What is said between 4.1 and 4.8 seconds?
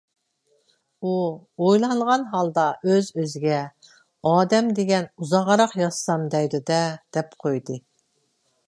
«ئادەم